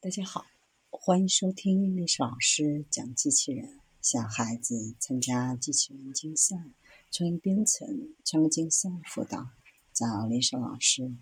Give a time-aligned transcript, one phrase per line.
[0.00, 0.46] 大家好，
[0.90, 3.80] 欢迎收听历史老师讲机器人。
[4.00, 6.56] 小孩子参加机器人竞赛、
[7.10, 9.48] 创意编程、创客竞赛辅导，
[9.92, 11.12] 找历史老师。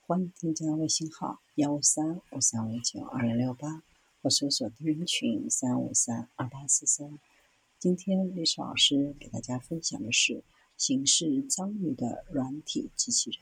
[0.00, 3.82] 欢迎添加微信号幺五三五三五九二零六八，
[4.22, 7.18] 或搜索钉钉群三五三二八四三。
[7.78, 10.42] 今天历史老师给大家分享的是
[10.78, 13.38] 形似章鱼的软体机器人。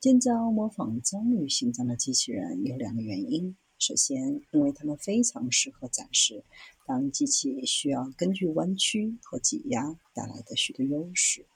[0.00, 3.56] 建造模仿章鱼形状的机器人有两个原因。
[3.80, 6.44] 首先，因为它们非常适合展示
[6.86, 11.46] 当机器需要根据弯曲和挤压带来的许多优势。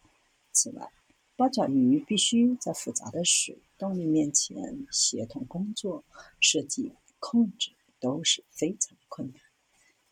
[0.50, 0.90] 此外，
[1.36, 6.02] 八爪鱼必须在复杂的水动力面前协同工作，
[6.40, 9.42] 设计、控制都是非常困难。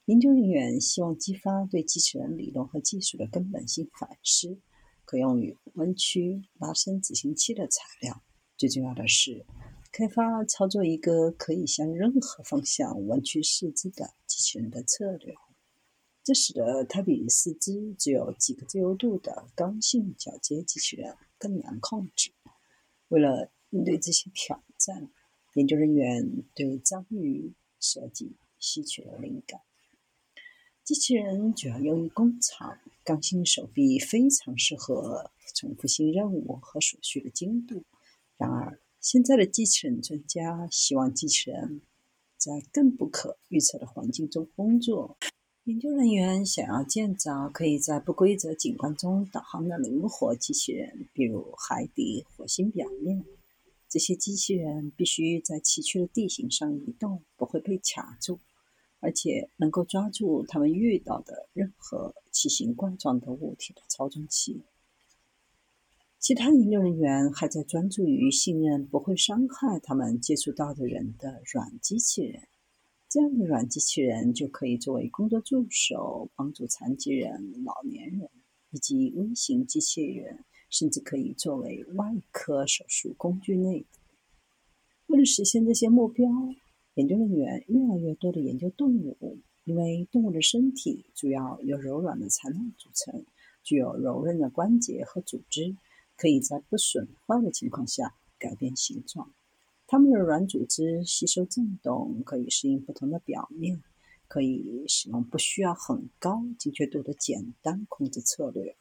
[0.05, 4.59] 研究人员希望激发对机器人理论和技术的根本性反思，
[5.07, 8.23] 可用于弯曲、拉伸执行器的材料。
[8.59, 9.47] 最重要的是。
[9.93, 15.35] 开发操作一个可以向任何方向弯曲四肢的机器人的策略，
[16.25, 22.33] 这使得它比四肢只有几个自由度的刚性铰接机器人更难控制。
[23.09, 25.11] 为了应对这些挑战，
[25.57, 29.61] 研究人员对章鱼设计吸取了灵感。
[30.83, 37.85] 机器人主要用于工厂，刚性手臂非常适合重复性任务和所需的精度。
[38.39, 41.81] 然而，现在的机器人专家希望机器人
[42.37, 45.19] 在更不可预测的环境中工作。
[45.65, 53.25] 研究人员想要建造可以在不规则景观中导航的灵活机器人，比如海底、火星表面。
[53.89, 58.39] 这些机器人必须在崎岖的地形上移动，不会被卡住，
[59.01, 64.63] 而且能够抓住他们遇到的任何奇形怪状的物体的操纵器。
[66.23, 72.43] 其他研究人员还在专注于信任不会伤害他们接触到的人的软机器人。
[73.09, 78.31] 这样的软机器人就可以作为工作助手，帮助残疾人、老年人
[78.71, 83.85] 以及微型机器人，甚至可以作为外科手术工具内。
[85.09, 86.31] 为了实现这些目标，
[86.95, 93.25] 研究人员越来越多的研究动物，因为动物的身体主要由柔软的材料组成，
[93.65, 95.75] 具有柔韧的关节和组织。
[96.17, 99.33] 可以在不损坏的情况下改变形状。
[99.87, 103.83] 它们的软组织吸收振动，可以适应不同的表面，
[104.27, 108.77] 可以使用不需要很高精确度的简单控制策略。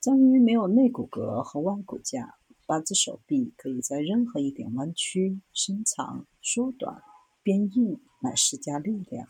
[0.00, 7.02] 章鱼没有内骨骼和外骨架，八只手臂可以在任何一点弯曲、伸长、缩短、
[7.42, 9.28] 变硬来施加力量。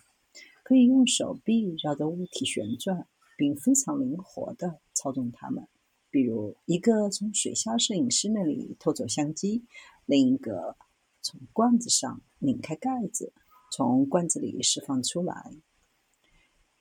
[0.62, 3.06] 可以用手臂绕着物体旋转，
[3.36, 5.66] 并非常灵活地操纵它们。
[6.16, 9.66] 比如，一个从水下摄影师那里偷走相机，
[10.06, 10.74] 另一个
[11.20, 13.34] 从罐子上拧开盖子，
[13.70, 15.52] 从罐子里释放出来。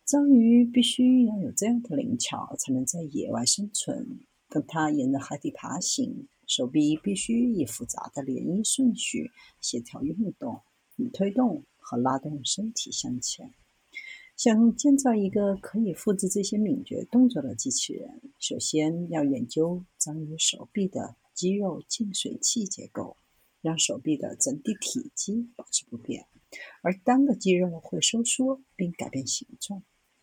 [0.06, 4.22] 章鱼必须要有这样的灵巧，才能在野外生存。
[4.48, 10.62] 跟它沿着海底爬行，手臂必须以复杂的涟漪顺序协调运动，
[10.96, 13.54] 以推动和拉动身体向前。
[14.36, 23.16] 想建造一个可以复制这些敏捷动作的机器人，首先要研究章鱼手臂的肌肉进水器结构，
[23.62, 26.28] 让手臂的整体体积保持不变，
[26.82, 29.82] 而单个肌肉会收缩并改变形状。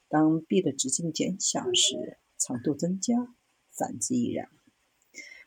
[0.09, 3.35] 当臂的直径减小时，长度增加，
[3.71, 4.51] 反之亦然。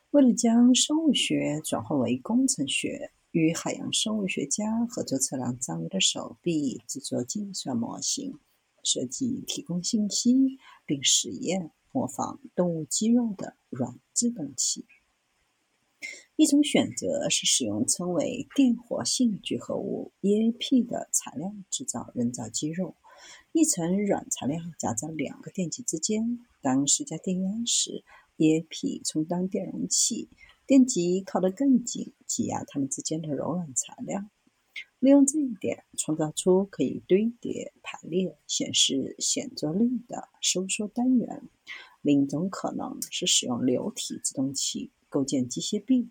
[0.09, 8.39] 为了将生物学转化为工程学，与海洋生物学家合作测量章鱼的手臂，制作计算模型。
[8.85, 14.85] 设计提供信息，并实验模仿动物肌肉的软制动器。
[16.35, 22.95] 一种选择是使用称为电活性聚合物 （EAP） 的材料制造人造肌肉。
[23.53, 28.03] 一层软材料夹在两个电极之间，当施加电压时
[28.37, 30.29] ，EAP 充当电容器，
[30.67, 34.29] 电极靠得更紧，挤压它们之间的柔软材料。
[34.99, 41.43] 利用这一点，创造出可以堆叠、排列、显示显着力的收缩单元。
[42.01, 46.09] 另一种可能是使用流体制动器构建机械臂，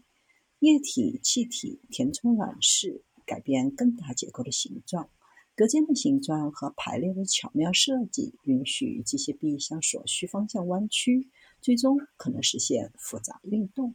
[0.60, 5.08] 液体、气体填充软式，改变更大结构的形状。
[5.56, 11.30] 隔间的形状和排列的巧妙设计，允许机械臂向所需方向弯曲，
[11.60, 13.94] 最终可能实现复杂运动。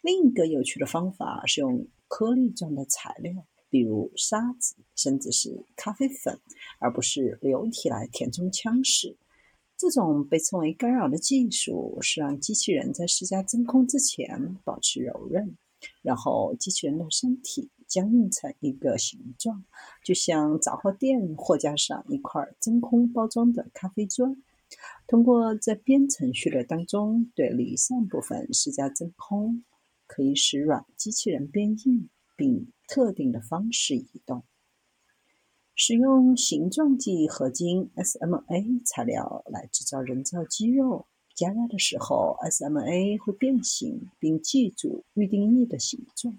[0.00, 3.44] 另一个有趣的方法是用颗粒状的材料。
[3.70, 6.40] 比如沙子，甚至是咖啡粉，
[6.78, 9.16] 而不是流体来填充腔室。
[9.76, 15.56] 这种被称为干扰的技术，是让机器人在施加真空之前保持柔韧，
[16.02, 19.64] 然后机器人的身体僵硬成一个形状，
[20.04, 24.42] 就像杂货店货架上一块真空包装的咖啡砖。
[25.06, 29.64] 通过在编程序列当中对离散部分施加真空，
[30.06, 34.42] 可以使软机器人变硬，并特定的方式移动。
[35.76, 41.06] 使用形状记忆合金 （SMA） 材料来制造人造肌肉。
[41.36, 46.36] 加热的时候，SMA 会变形，并记住预定义的形状。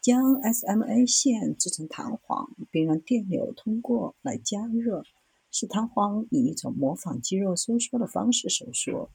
[0.00, 5.04] 将 SMA 线制成弹簧，并让电流通过来加热，
[5.52, 9.10] 使弹簧以一种模仿肌肉收缩的方式收缩。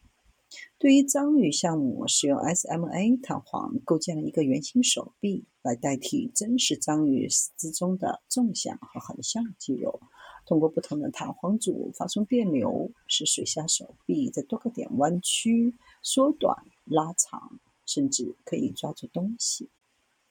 [0.77, 9.99] 对于章鱼项目，使用 SMA 弹簧构建了一个圆形手臂，来代替真实章鱼四肢中的纵向和横向肌肉。
[10.45, 15.73] 通过不同的弹簧组发送电流，使水下手臂在多个点弯曲、
[16.03, 19.69] 缩短、拉长，甚至可以抓住东西。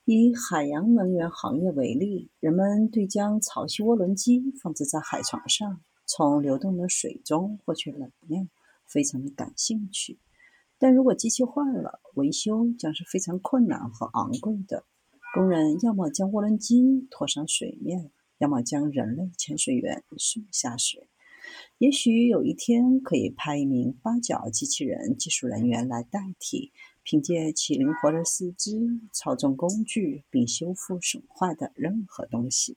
[0.04, 8.48] 以海洋能源行业为例，人们对将潮汐涡轮机放置在海床上，从流动的水中获取能量，
[8.86, 10.18] 非常的感兴趣。
[10.78, 14.84] 但如果机器坏了，维修将是非常困难和昂贵的。
[15.34, 18.10] 工人要么将涡轮机拖上水面。
[18.38, 21.08] 要么将人类潜水员送下水。
[21.78, 26.72] 也许有一天可以派一名八角机器人技术人员来代替，
[27.04, 28.76] 凭借其灵活的四肢
[29.12, 32.72] 操纵工具并修复损坏的任何东西。